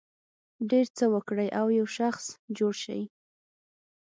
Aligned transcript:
ډېر 0.69 0.85
څه 0.97 1.05
وکړي 1.13 1.47
او 1.59 1.65
یو 1.77 1.85
ښه 1.93 1.93
شخص 1.97 2.25
جوړ 2.57 2.73
شي. 2.83 3.01